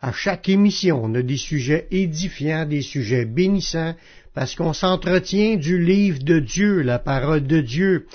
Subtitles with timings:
[0.00, 3.96] À chaque émission, on a des sujets édifiants, des sujets bénissants,
[4.32, 8.06] parce qu'on s'entretient du livre de Dieu, la parole de Dieu.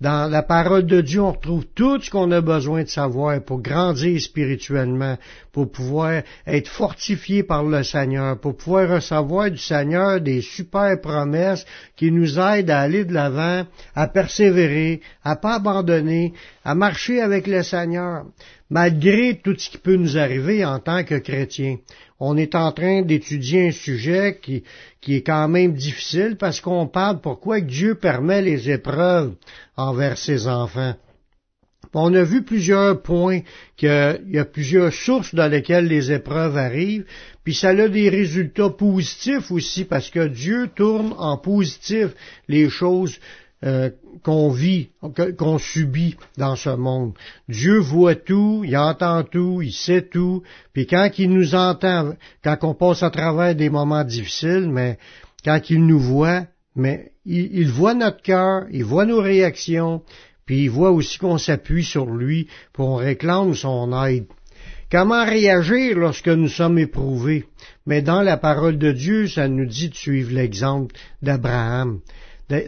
[0.00, 3.60] Dans la parole de Dieu, on retrouve tout ce qu'on a besoin de savoir pour
[3.60, 5.18] grandir spirituellement,
[5.52, 11.66] pour pouvoir être fortifié par le Seigneur, pour pouvoir recevoir du Seigneur des super promesses
[11.96, 16.32] qui nous aident à aller de l'avant, à persévérer, à pas abandonner,
[16.64, 18.24] à marcher avec le Seigneur,
[18.70, 21.76] malgré tout ce qui peut nous arriver en tant que chrétiens
[22.20, 24.62] on est en train d'étudier un sujet qui,
[25.00, 29.34] qui est quand même difficile parce qu'on parle pourquoi Dieu permet les épreuves
[29.76, 30.94] envers ses enfants.
[31.92, 33.40] On a vu plusieurs points
[33.76, 37.04] qu'il y a plusieurs sources dans lesquelles les épreuves arrivent,
[37.42, 42.10] puis ça a des résultats positifs aussi parce que Dieu tourne en positif
[42.46, 43.18] les choses
[43.62, 43.90] euh,
[44.22, 44.88] qu'on vit,
[45.36, 47.12] qu'on subit dans ce monde.
[47.46, 52.56] Dieu voit tout, il entend tout, il sait tout, puis quand il nous entend, quand
[52.62, 54.98] on passe à travers des moments difficiles, mais
[55.44, 60.02] quand il nous voit, mais il, voit notre cœur, il voit nos réactions,
[60.46, 64.26] puis il voit aussi qu'on s'appuie sur lui pour on réclame son aide.
[64.90, 67.44] Comment réagir lorsque nous sommes éprouvés?
[67.86, 72.00] Mais dans la parole de Dieu, ça nous dit de suivre l'exemple d'Abraham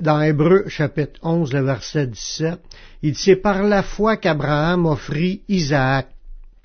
[0.00, 2.60] dans Hébreu chapitre 11, le verset 17,
[3.02, 6.08] il dit, c'est par la foi qu'Abraham offrit Isaac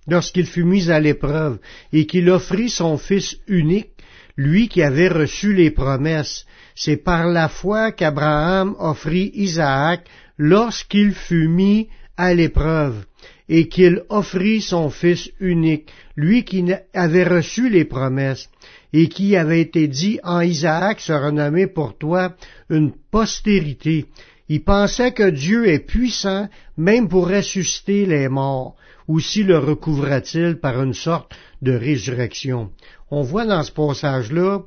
[0.08, 1.60] lorsqu'il fut mis à l'épreuve
[1.92, 3.92] et qu'il offrit son fils unique,
[4.36, 6.46] lui qui avait reçu les promesses.
[6.76, 10.06] C'est par la foi qu'Abraham offrit Isaac
[10.38, 13.06] lorsqu'il fut mis à l'épreuve
[13.50, 16.64] et qu'il offrit son fils unique, lui qui
[16.94, 18.50] avait reçu les promesses
[18.94, 22.36] et qui avait été dit en Isaac sera nommé pour toi
[22.70, 24.06] une postérité.
[24.50, 28.76] Il pensait que Dieu est puissant même pour ressusciter les morts.
[29.08, 32.72] Aussi le recouvra-t-il par une sorte de résurrection.
[33.12, 34.62] On voit dans ce passage-là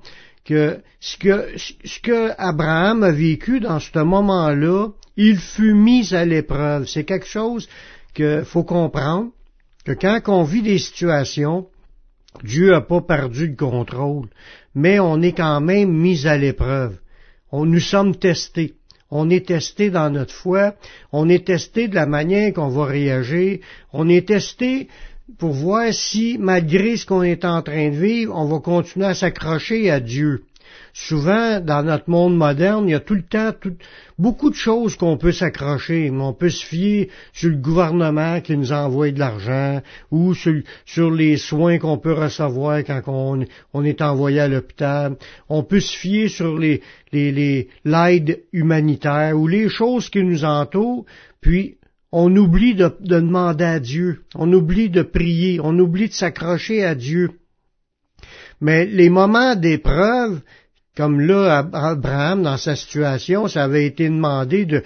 [0.45, 1.49] que ce, que
[1.85, 6.87] ce que Abraham a vécu dans ce moment-là, il fut mis à l'épreuve.
[6.87, 7.69] C'est quelque chose
[8.15, 9.31] qu'il faut comprendre,
[9.85, 11.67] que quand on vit des situations,
[12.45, 14.29] Dieu n'a pas perdu le contrôle,
[14.75, 16.99] mais on est quand même mis à l'épreuve.
[17.53, 18.75] On, nous sommes testés.
[19.11, 20.75] On est testé dans notre foi,
[21.11, 23.59] on est testé de la manière qu'on va réagir,
[23.93, 24.87] on est testé
[25.39, 29.15] pour voir si, malgré ce qu'on est en train de vivre, on va continuer à
[29.15, 30.45] s'accrocher à Dieu.
[30.93, 33.53] Souvent, dans notre monde moderne, il y a tout le temps
[34.19, 36.11] beaucoup de choses qu'on peut s'accrocher.
[36.11, 39.81] On peut se fier sur le gouvernement qui nous envoie de l'argent
[40.11, 43.03] ou sur, les soins qu'on peut recevoir quand
[43.73, 45.17] on, est envoyé à l'hôpital.
[45.49, 46.83] On peut se fier sur les,
[47.13, 51.05] l'aide humanitaire ou les choses qui nous entourent,
[51.41, 51.77] puis
[52.13, 56.95] on oublie de demander à Dieu, on oublie de prier, on oublie de s'accrocher à
[56.95, 57.31] Dieu.
[58.61, 60.41] Mais les moments d'épreuve,
[61.01, 64.83] comme là, Abraham, dans sa situation, ça avait été demandé de,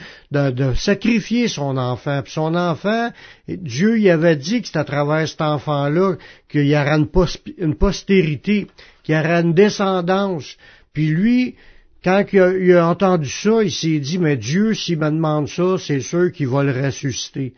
[0.77, 2.23] sacrifier son enfant.
[2.23, 3.11] Puis son enfant,
[3.49, 6.15] Dieu y avait dit que c'est à travers cet enfant-là
[6.49, 8.69] qu'il y aura une, postérité,
[9.03, 10.57] qu'il y aura une descendance.
[10.93, 11.57] Puis lui,
[12.05, 15.99] quand il a, entendu ça, il s'est dit, mais Dieu, s'il me demande ça, c'est
[15.99, 17.55] sûr qu'il va le ressusciter.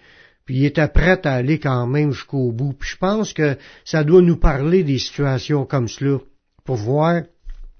[0.46, 2.72] Puis il était prêt à aller quand même jusqu'au bout.
[2.72, 6.20] Puis je pense que ça doit nous parler des situations comme cela,
[6.64, 7.20] pour voir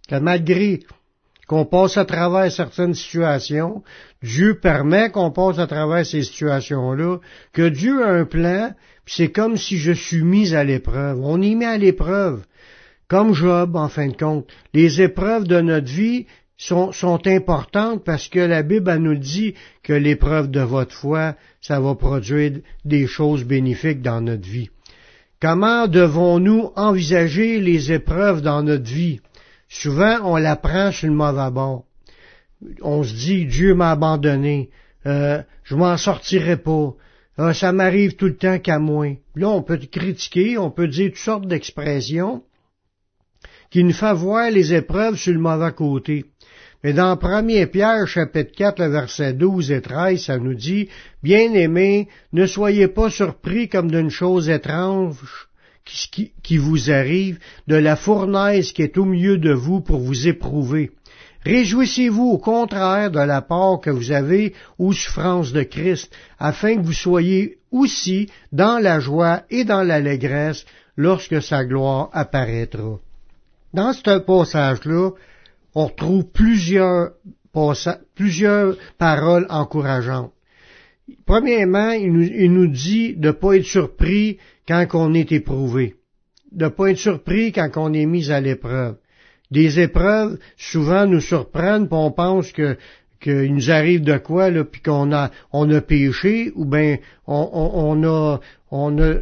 [0.09, 0.81] que malgré
[1.47, 3.83] qu'on passe à travers certaines situations,
[4.23, 7.19] Dieu permet qu'on passe à travers ces situations-là,
[7.53, 8.75] que Dieu a un plan,
[9.05, 11.21] puis c'est comme si je suis mis à l'épreuve.
[11.23, 12.45] On y met à l'épreuve.
[13.09, 14.51] Comme Job, en fin de compte.
[14.75, 16.27] Les épreuves de notre vie
[16.57, 19.55] sont, sont importantes parce que la Bible nous dit
[19.85, 24.71] que l'épreuve de votre foi, ça va produire des choses bénéfiques dans notre vie.
[25.41, 29.21] Comment devons-nous envisager les épreuves dans notre vie?
[29.69, 31.85] Souvent, on la prend sur le mauvais bord.
[32.83, 34.71] On se dit, Dieu m'a abandonné,
[35.07, 36.95] euh, je m'en sortirai pas,
[37.39, 39.09] euh, ça m'arrive tout le temps qu'à moi.
[39.35, 42.43] Là, on peut critiquer, on peut dire toutes sortes d'expressions
[43.71, 46.25] qui nous font voir les épreuves sur le mauvais côté.
[46.83, 50.89] Mais dans 1 Pierre, chapitre 4, verset 12 et 13, ça nous dit,
[51.23, 55.49] Bien-aimés, ne soyez pas surpris comme d'une chose étrange
[56.43, 60.91] qui, vous arrive, de la fournaise qui est au milieu de vous pour vous éprouver.
[61.45, 66.83] Réjouissez-vous au contraire de la part que vous avez aux souffrances de Christ, afin que
[66.83, 70.65] vous soyez aussi dans la joie et dans l'allégresse
[70.97, 72.99] lorsque sa gloire apparaîtra.
[73.73, 75.11] Dans ce passage-là,
[75.75, 75.91] on
[76.33, 77.11] plusieurs,
[78.15, 80.33] plusieurs paroles encourageantes.
[81.25, 85.95] Premièrement, il nous, il nous dit de ne pas être surpris quand on est éprouvé,
[86.51, 88.97] de ne pas être surpris quand on est mis à l'épreuve.
[89.53, 92.77] Des épreuves souvent nous surprennent, puis on pense que
[93.21, 97.49] qu'il nous arrive de quoi là, puis qu'on a on a péché, ou bien on,
[97.53, 98.41] on, a
[98.73, 99.15] on a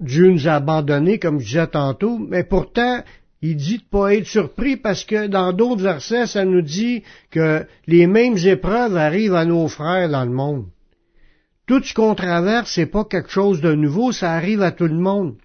[0.00, 3.02] Dieu nous a abandonnés, comme je disais tantôt, mais pourtant
[3.40, 7.64] il dit de pas être surpris parce que dans d'autres versets, ça nous dit que
[7.86, 10.66] les mêmes épreuves arrivent à nos frères dans le monde.
[11.66, 14.98] Tout ce qu'on traverse, c'est pas quelque chose de nouveau, ça arrive à tout le
[14.98, 15.36] monde.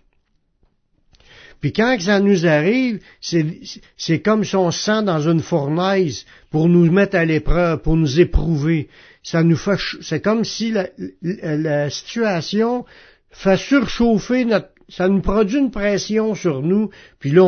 [1.60, 6.92] Puis quand ça nous arrive, c'est comme si on sent dans une fournaise pour nous
[6.92, 8.90] mettre à l'épreuve, pour nous éprouver.
[9.24, 10.74] Ça nous fait, c'est comme si
[11.22, 12.86] la, situation
[13.32, 17.44] fait surchauffer notre, ça nous produit une pression sur nous, puis là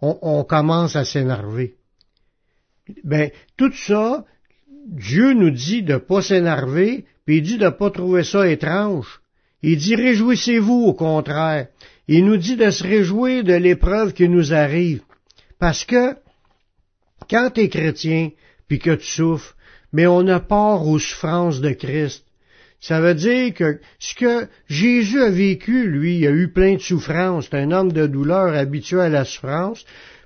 [0.00, 1.76] on, on commence à s'énerver.
[3.04, 4.24] Ben tout ça,
[4.86, 7.04] Dieu nous dit de pas s'énerver,
[7.36, 9.20] il dit de pas trouver ça étrange.
[9.62, 11.68] Il dit réjouissez-vous au contraire.
[12.08, 15.02] Il nous dit de se réjouir de l'épreuve qui nous arrive.
[15.58, 16.16] Parce que,
[17.28, 18.30] quand tu es chrétien,
[18.66, 19.54] puis que tu souffres,
[19.92, 22.24] mais on a part aux souffrances de Christ.
[22.80, 26.80] Ça veut dire que ce que Jésus a vécu, lui, il a eu plein de
[26.80, 27.48] souffrances.
[27.50, 29.84] C'est un homme de douleur habitué à la souffrance,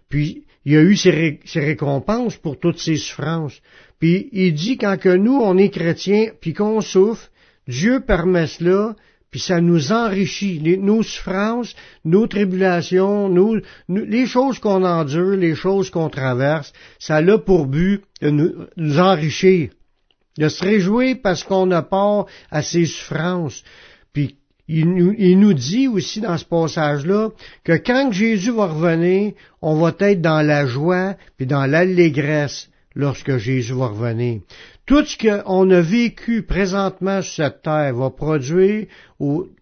[0.09, 3.61] puis il a eu ses, récompenses pour toutes ses souffrances.
[3.99, 7.31] Puis il dit quand que nous, on est chrétiens, puis qu'on souffre,
[7.69, 8.95] Dieu permet cela,
[9.35, 10.61] puis ça nous enrichit.
[10.79, 11.75] nos souffrances,
[12.05, 13.29] nos tribulations,
[13.89, 19.71] les choses qu'on endure, les choses qu'on traverse, ça a pour but de nous, enrichir,
[20.39, 23.65] de se réjouir parce qu'on a part à ces souffrances.
[24.13, 24.37] Puis
[24.69, 27.31] il nous, il nous, dit aussi dans ce passage-là
[27.65, 33.37] que quand Jésus va revenir, on va être dans la joie puis dans l'allégresse lorsque
[33.37, 34.41] Jésus va revenir.
[34.87, 38.87] Tout ce qu'on a vécu présentement sur cette terre va produire,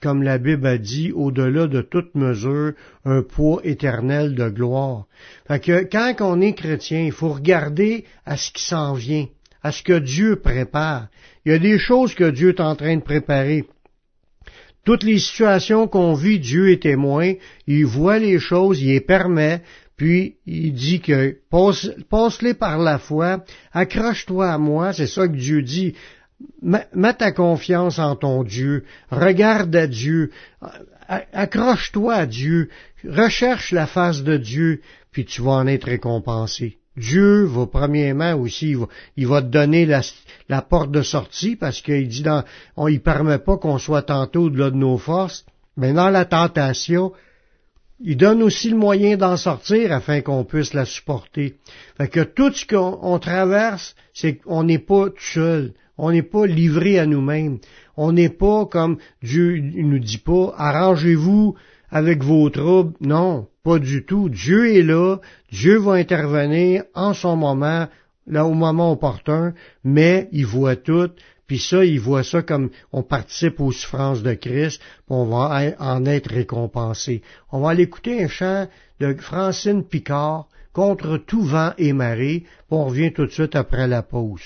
[0.00, 2.72] comme la Bible a dit, au-delà de toute mesure,
[3.04, 5.06] un poids éternel de gloire.
[5.46, 9.26] Fait que quand on est chrétien, il faut regarder à ce qui s'en vient,
[9.62, 11.08] à ce que Dieu prépare.
[11.44, 13.64] Il y a des choses que Dieu est en train de préparer.
[14.84, 17.34] Toutes les situations qu'on vit, Dieu est témoin,
[17.68, 19.62] il voit les choses, il les permet,
[20.02, 21.38] puis il dit que
[22.10, 25.94] passe-les par la foi, accroche-toi à moi, c'est ça que Dieu dit.
[26.60, 28.82] Mets ta confiance en ton Dieu,
[29.12, 30.32] regarde à Dieu,
[31.06, 32.68] accroche-toi à Dieu,
[33.08, 34.80] recherche la face de Dieu,
[35.12, 36.78] puis tu vas en être récompensé.
[36.96, 38.74] Dieu va premièrement aussi,
[39.16, 42.42] il va, te donner la, porte de sortie parce qu'il dit dans,
[42.76, 45.46] on y permet pas qu'on soit tantôt de là de nos forces,
[45.76, 47.12] mais dans la tentation,
[48.04, 51.54] il donne aussi le moyen d'en sortir afin qu'on puisse la supporter.
[51.96, 55.72] Fait que tout ce qu'on traverse, c'est qu'on n'est pas tout seul.
[55.98, 57.58] On n'est pas livré à nous-mêmes.
[57.96, 61.54] On n'est pas comme Dieu ne nous dit pas, arrangez-vous
[61.90, 62.94] avec vos troubles.
[63.00, 64.28] Non, pas du tout.
[64.28, 65.18] Dieu est là.
[65.52, 67.86] Dieu va intervenir en son moment,
[68.26, 69.54] là au moment opportun,
[69.84, 71.10] mais il voit tout.
[71.46, 75.74] Puis ça, il voit ça comme on participe aux souffrances de Christ, puis on va
[75.78, 77.22] en être récompensé.
[77.50, 78.68] On va aller écouter un chant
[79.00, 83.86] de Francine Picard, Contre tout vent et marée, puis on revient tout de suite après
[83.86, 84.40] la pause.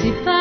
[0.00, 0.37] si pas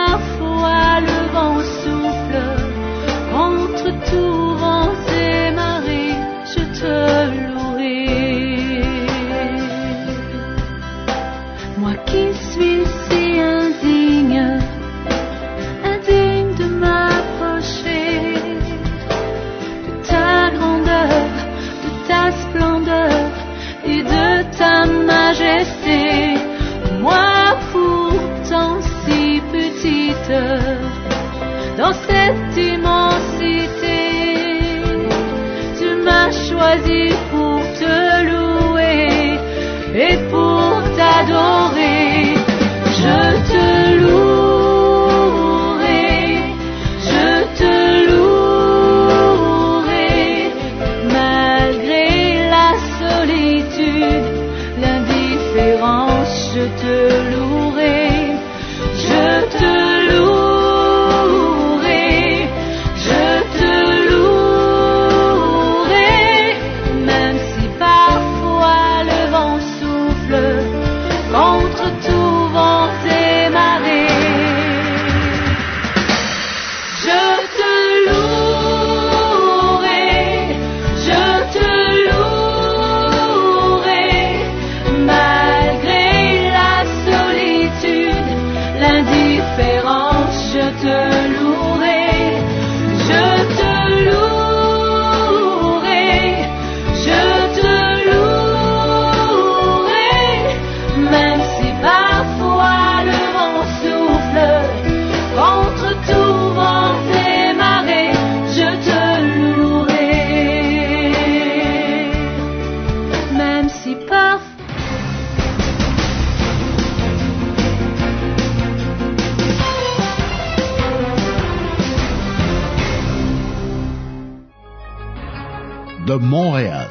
[126.19, 126.89] Montréal,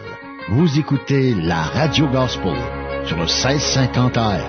[0.48, 2.56] vous écoutez la Radio Gospel
[3.04, 4.40] sur le 1650 AM.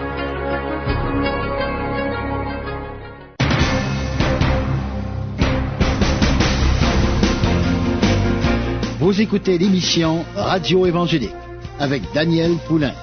[8.99, 11.31] Vous écoutez l'émission Radio Évangélique
[11.79, 12.93] avec Daniel Poulain.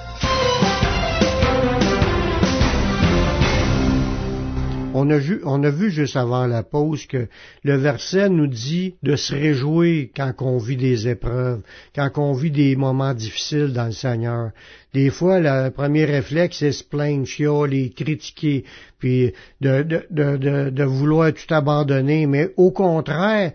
[5.05, 7.27] On a, vu, on a vu juste avant la pause que
[7.63, 11.61] le verset nous dit de se réjouir quand on vit des épreuves,
[11.95, 14.49] quand on vit des moments difficiles dans le Seigneur.
[14.95, 18.63] Des fois, le premier réflexe, c'est se plaindre, chialer, critiquer,
[18.97, 19.31] puis
[19.61, 22.25] de, de, vouloir tout abandonner.
[22.25, 23.51] Mais au contraire,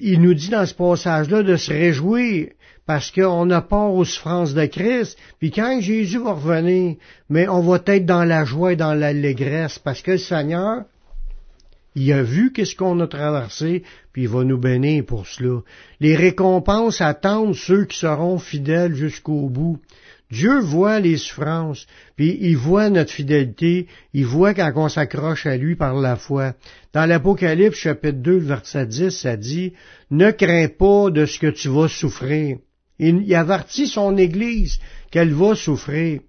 [0.00, 2.46] il nous dit dans ce passage-là de se réjouir
[2.86, 6.96] parce qu'on a peur aux souffrances de Christ, puis quand Jésus va revenir,
[7.28, 10.84] mais on va être dans la joie et dans l'allégresse, parce que le Seigneur,
[11.94, 13.82] il a vu qu'est-ce qu'on a traversé,
[14.12, 15.60] puis il va nous bénir pour cela.
[16.00, 19.80] Les récompenses attendent ceux qui seront fidèles jusqu'au bout.
[20.30, 25.58] Dieu voit les souffrances, puis il voit notre fidélité, il voit quand on s'accroche à
[25.58, 26.54] lui par la foi.
[26.94, 29.74] Dans l'Apocalypse chapitre 2, verset 10, ça dit,
[30.10, 32.56] Ne crains pas de ce que tu vas souffrir.
[32.98, 34.78] Il, avertit son Église
[35.10, 36.20] qu'elle va souffrir.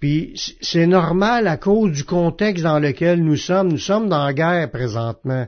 [0.00, 3.68] Puis c'est normal à cause du contexte dans lequel nous sommes.
[3.68, 5.46] Nous sommes dans la guerre présentement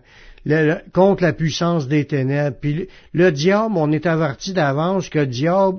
[0.93, 2.57] contre la puissance des ténèbres.
[2.61, 5.79] Puis le, le diable, on est averti d'avance que le diable,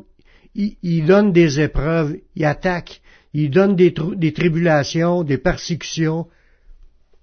[0.55, 3.01] il, donne des épreuves, il attaque,
[3.33, 6.27] il donne des, des tribulations, des persécutions.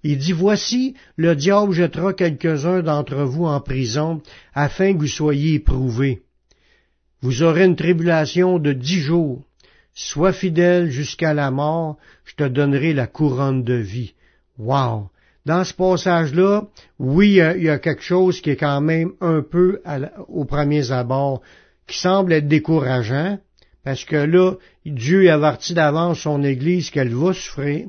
[0.03, 4.23] Il dit, voici, le diable jettera quelques-uns d'entre vous en prison
[4.55, 6.23] afin que vous soyez éprouvés.
[7.23, 9.45] Vous aurez une tribulation de dix jours.
[9.95, 14.15] Sois fidèle jusqu'à la mort, je te donnerai la couronne de vie.
[14.59, 15.11] Wow!
[15.47, 16.65] Dans ce passage-là,
[16.99, 20.93] oui, il y, a, quelque chose qui est quand même un peu à aux premiers
[20.93, 21.41] abords,
[21.87, 23.39] qui semble être décourageant,
[23.85, 24.53] parce que là,
[24.85, 27.87] Dieu avertit d'avance son Église qu'elle va souffrir,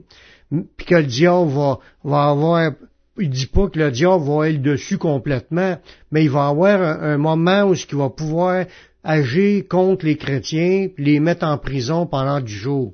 [0.78, 2.72] puis que le diable va, avoir
[3.20, 5.78] il dit pas que le diable va être dessus complètement,
[6.12, 8.66] mais il va avoir un, un moment où il va pouvoir
[9.04, 12.94] agir contre les chrétiens, les mettre en prison pendant du jour.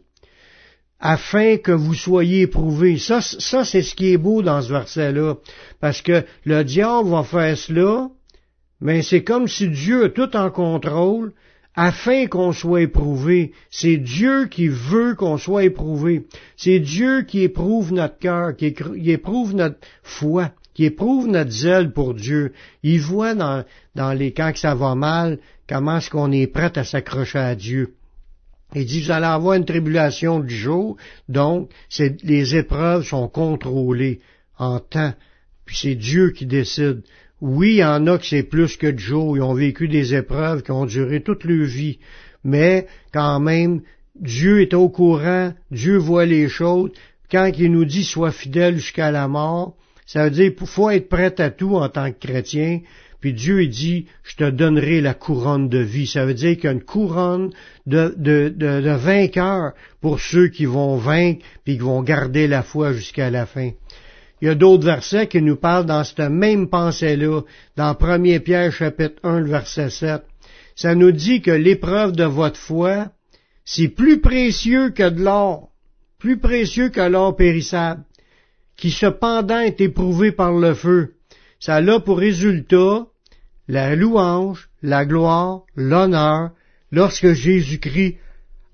[0.99, 2.97] Afin que vous soyez éprouvés.
[2.97, 5.35] Ça, ça c'est ce qui est beau dans ce verset-là.
[5.79, 8.09] Parce que le diable va faire cela,
[8.81, 11.33] mais c'est comme si Dieu a tout en contrôle,
[11.75, 13.53] afin qu'on soit éprouvé.
[13.69, 16.25] C'est Dieu qui veut qu'on soit éprouvé.
[16.55, 18.73] C'est Dieu qui éprouve notre cœur, qui
[19.11, 22.53] éprouve notre foi, qui éprouve notre zèle pour Dieu.
[22.83, 23.65] Il voit dans,
[23.95, 27.55] dans les quand que ça va mal, comment est-ce qu'on est prêt à s'accrocher à
[27.55, 27.95] Dieu.
[28.75, 30.97] Il dit, vous allez avoir une tribulation du jour,
[31.29, 31.71] donc
[32.21, 34.19] les épreuves sont contrôlées
[34.59, 35.15] en temps,
[35.65, 37.01] puis c'est Dieu qui décide.
[37.41, 40.13] Oui, il y en a que c'est plus que du jour, ils ont vécu des
[40.13, 41.97] épreuves qui ont duré toute leur vie,
[42.43, 43.81] mais quand même,
[44.15, 46.91] Dieu est au courant, Dieu voit les choses.
[47.31, 49.75] Quand il nous dit sois fidèle jusqu'à la mort,
[50.07, 52.79] ça veut dire faut être prêt à tout en tant que chrétien,
[53.19, 56.07] puis Dieu il dit, je te donnerai la couronne de vie.
[56.07, 57.51] Ça veut dire qu'il y a une couronne
[57.85, 62.63] de, de, de, de vainqueur pour ceux qui vont vaincre, puis qui vont garder la
[62.63, 63.71] foi jusqu'à la fin.
[64.41, 67.41] Il y a d'autres versets qui nous parlent dans cette même pensée-là,
[67.75, 70.21] dans 1 Pierre chapitre 1, le verset 7.
[70.75, 73.07] Ça nous dit que l'épreuve de votre foi,
[73.65, 75.71] c'est plus précieux que de l'or,
[76.19, 78.03] plus précieux que l'or périssable,
[78.77, 81.15] qui cependant est éprouvé par le feu.
[81.59, 83.07] Ça a pour résultat
[83.67, 86.51] la louange, la gloire, l'honneur,
[86.91, 88.17] lorsque Jésus-Christ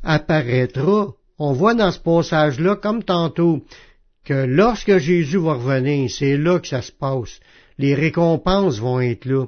[0.04, 1.13] apparaîtra.
[1.39, 3.63] On voit dans ce passage-là, comme tantôt,
[4.24, 7.39] que lorsque Jésus va revenir, c'est là que ça se passe.
[7.78, 9.46] Les récompenses vont être là.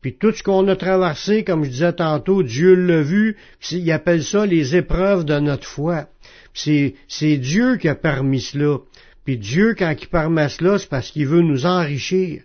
[0.00, 3.36] Puis tout ce qu'on a traversé, comme je disais tantôt, Dieu l'a vu,
[3.70, 6.06] il appelle ça les épreuves de notre foi.
[6.54, 8.78] C'est, c'est Dieu qui a permis cela.
[9.26, 12.42] Puis Dieu, quand il permet cela, c'est parce qu'il veut nous enrichir.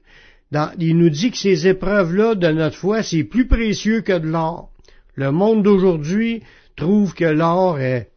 [0.79, 4.71] il nous dit que ces épreuves-là de notre foi, c'est plus précieux que de l'or.
[5.13, 6.41] Le monde d'aujourd'hui
[6.75, 8.09] trouve que l'or est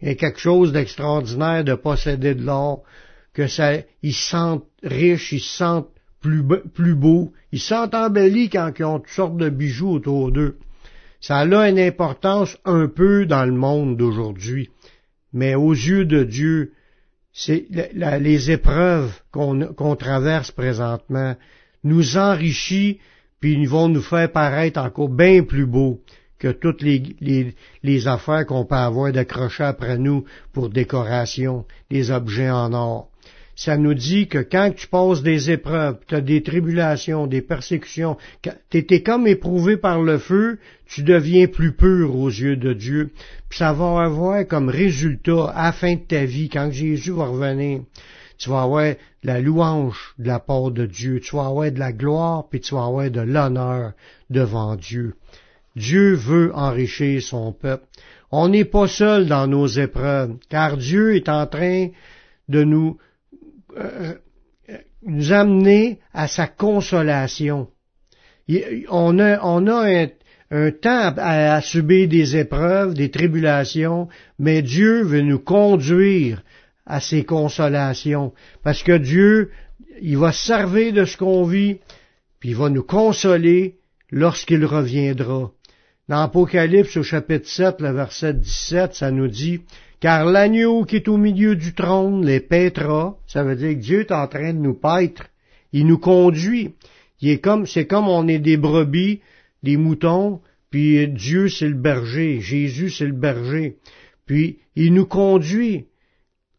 [0.00, 2.82] quelque chose d'extraordinaire de posséder de l'or,
[3.34, 5.90] que ça, ils se sentent riches, ils se sentent
[6.22, 6.42] plus,
[6.72, 10.56] plus beaux, ils se sentent embellis quand ils ont toutes sortes de bijoux autour d'eux.
[11.20, 14.70] Ça a une importance un peu dans le monde d'aujourd'hui.
[15.34, 16.72] Mais aux yeux de Dieu,
[17.32, 21.36] c'est les épreuves qu'on traverse présentement
[21.84, 22.98] nous enrichit,
[23.40, 26.00] puis vont nous faire paraître encore bien plus beaux
[26.38, 32.50] que toutes les, les, affaires qu'on peut avoir d'accrocher après nous pour décoration, des objets
[32.50, 33.10] en or.
[33.58, 38.16] Ça nous dit que quand tu passes des épreuves, tu as des tribulations, des persécutions,
[38.40, 43.10] tu étais comme éprouvé par le feu, tu deviens plus pur aux yeux de Dieu.
[43.48, 47.26] Puis ça va avoir comme résultat, à la fin de ta vie, quand Jésus va
[47.26, 47.80] revenir,
[48.38, 48.94] tu vas avoir
[49.24, 52.76] la louange de la part de Dieu, tu vas avoir de la gloire, puis tu
[52.76, 53.90] vas avoir de l'honneur
[54.30, 55.16] devant Dieu.
[55.74, 57.86] Dieu veut enrichir son peuple.
[58.30, 61.88] On n'est pas seul dans nos épreuves, car Dieu est en train
[62.48, 62.98] de nous,
[65.02, 67.68] nous amener à sa consolation.
[68.88, 69.38] On a,
[70.50, 76.42] un, temps à, subir des épreuves, des tribulations, mais Dieu veut nous conduire
[76.86, 79.50] à ces consolations, parce que Dieu,
[80.00, 81.78] il va servir de ce qu'on vit,
[82.40, 83.76] puis il va nous consoler
[84.10, 85.50] lorsqu'il reviendra.
[86.08, 89.60] Dans Apocalypse au chapitre 7, le verset 17, ça nous dit,
[90.00, 94.00] car l'agneau qui est au milieu du trône les paîtra, ça veut dire que Dieu
[94.00, 95.28] est en train de nous paître,
[95.72, 96.74] il nous conduit.
[97.20, 99.20] Il est comme, c'est comme on est des brebis,
[99.62, 103.76] des moutons, puis Dieu c'est le berger, Jésus c'est le berger.
[104.26, 105.86] Puis il nous conduit.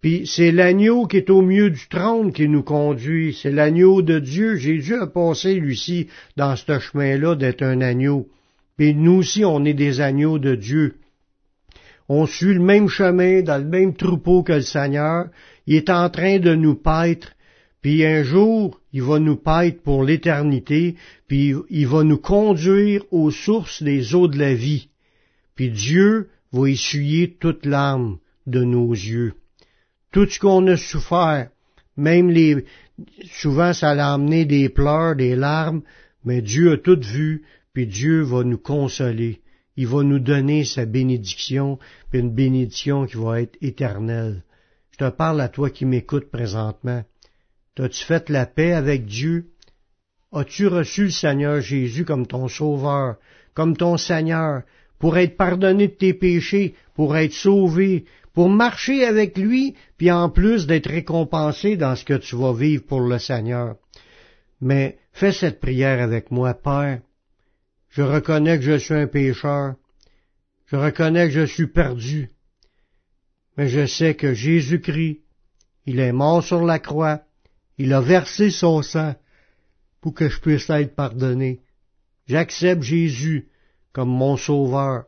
[0.02, 3.34] Puis c'est l'agneau qui est au milieu du trône qui nous conduit.
[3.34, 4.56] C'est l'agneau de Dieu.
[4.56, 8.28] Jésus a passé, lui-ci, dans ce chemin-là d'être un agneau.
[8.80, 10.96] Et nous aussi, on est des agneaux de Dieu.
[12.10, 15.28] On suit le même chemin, dans le même troupeau que le Seigneur.
[15.68, 17.34] Il est en train de nous paître,
[17.82, 20.96] puis un jour, il va nous paître pour l'éternité,
[21.28, 24.90] puis il va nous conduire aux sources des eaux de la vie.
[25.56, 28.18] Puis Dieu va essuyer toute l'âme
[28.48, 29.34] de nos yeux.
[30.12, 31.50] Tout ce qu'on a souffert,
[31.96, 32.66] même les,
[33.32, 35.84] souvent ça l'a amené des pleurs, des larmes,
[36.26, 37.44] mais Dieu a tout vu,
[37.74, 39.42] puis Dieu va nous consoler.
[39.82, 41.80] Il va nous donner sa bénédiction,
[42.12, 44.44] puis une bénédiction qui va être éternelle.
[44.92, 47.06] Je te parle à toi qui m'écoutes présentement.
[47.76, 49.52] T'as-tu fait la paix avec Dieu?
[50.34, 53.16] As-tu reçu le Seigneur Jésus comme ton Sauveur,
[53.54, 54.64] comme ton Seigneur,
[55.00, 60.30] pour être pardonné de tes péchés, pour être sauvé, pour marcher avec lui, puis en
[60.30, 63.78] plus d'être récompensé dans ce que tu vas vivre pour le Seigneur?
[64.60, 67.00] Mais fais cette prière avec moi, Père.
[67.90, 69.76] Je reconnais que je suis un pécheur.
[70.68, 72.30] Je reconnais que je suis perdu.
[73.58, 75.22] Mais je sais que Jésus-Christ,
[75.86, 77.24] il est mort sur la croix.
[77.78, 79.16] Il a versé son sang
[80.02, 81.62] pour que je puisse être pardonné.
[82.28, 83.48] J'accepte Jésus
[83.92, 85.06] comme mon sauveur,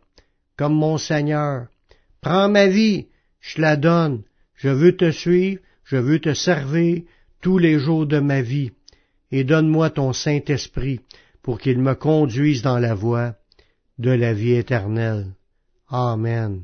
[0.58, 1.68] comme mon Seigneur.
[2.20, 3.08] Prends ma vie,
[3.40, 4.24] je la donne.
[4.56, 7.04] Je veux te suivre, je veux te servir
[7.42, 8.72] tous les jours de ma vie.
[9.32, 11.00] Et donne-moi ton Saint-Esprit
[11.42, 13.36] pour qu'il me conduise dans la voie
[13.98, 15.28] de la vie éternelle.
[15.90, 16.64] Amen.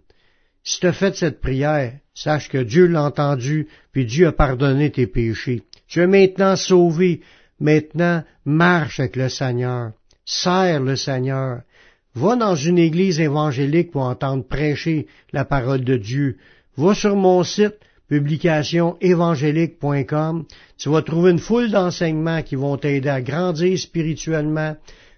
[0.63, 4.91] Si tu as fait cette prière, sache que Dieu l'a entendu, puis Dieu a pardonné
[4.91, 5.63] tes péchés.
[5.87, 7.21] Tu es maintenant sauvé.
[7.59, 9.93] Maintenant, marche avec le Seigneur.
[10.25, 11.61] Sers le Seigneur.
[12.13, 16.37] Va dans une église évangélique pour entendre prêcher la parole de Dieu.
[16.75, 17.77] Va sur mon site
[18.09, 20.45] publicationévangélique.com.
[20.77, 24.77] Tu vas trouver une foule d'enseignements qui vont t'aider à grandir spirituellement,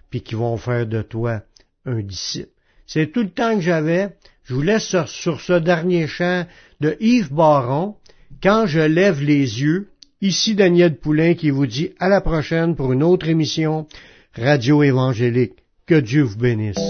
[0.09, 1.41] puis qui vont faire de toi
[1.85, 2.49] un disciple.
[2.87, 4.09] C'est tout le temps que j'avais.
[4.43, 6.45] Je vous laisse sur, sur, ce dernier chant
[6.81, 7.95] de Yves Baron,
[8.41, 9.89] Quand je lève les yeux.
[10.21, 13.87] Ici Daniel Poulain qui vous dit à la prochaine pour une autre émission
[14.35, 15.53] Radio Évangélique.
[15.85, 16.88] Que Dieu vous bénisse.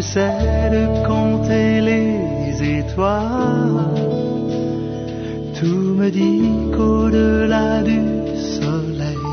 [0.00, 3.84] J'essaie de compter les étoiles.
[5.58, 8.00] Tout me dit qu'au-delà du
[8.36, 9.26] soleil,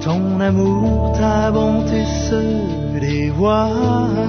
[0.00, 2.42] ton amour, ta bonté se
[3.00, 4.21] dévoile.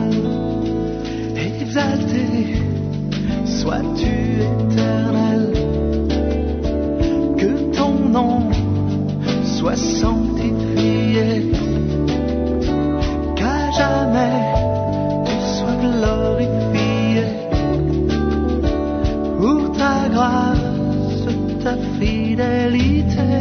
[22.04, 23.32] Fidélité.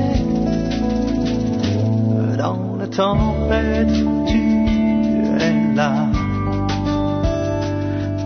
[2.38, 3.98] Dans la tempête,
[4.30, 4.42] tu
[5.46, 5.92] es là.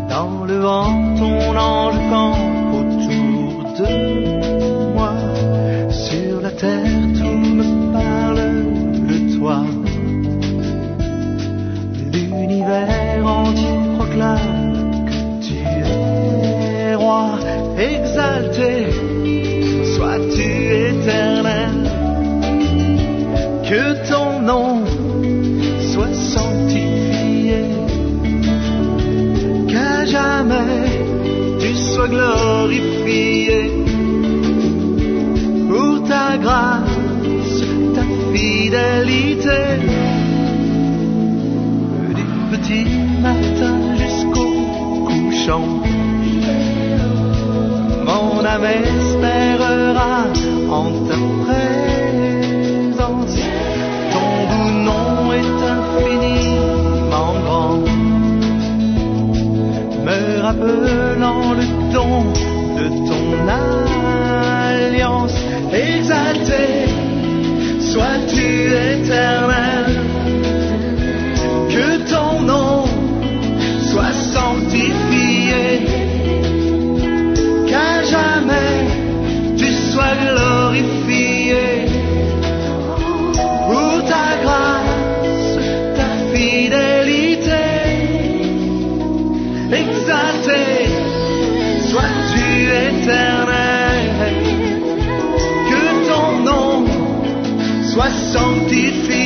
[0.08, 3.92] Dans le vent, ton ange campe autour de
[4.94, 5.14] moi.
[5.90, 8.42] Sur la terre, tout me parle
[9.10, 9.58] de toi
[12.12, 17.38] l'univers entier proclame que tu es roi,
[17.78, 19.05] exalté,
[42.66, 42.88] petit
[43.22, 44.50] matin jusqu'au
[45.06, 45.68] couchant.
[48.04, 50.24] Mon âme espérera
[50.70, 53.38] en ta présence.
[54.12, 57.84] Ton doux nom est infiniment grand.
[60.06, 62.16] Me rappelant le don
[62.78, 65.38] de ton alliance.
[65.72, 66.64] Exalté,
[67.80, 69.75] sois-tu éternel
[97.98, 99.25] éternel, que